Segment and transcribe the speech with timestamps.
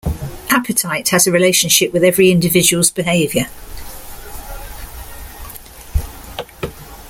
[0.49, 3.45] Appetite has a relationship with every individual's behavior.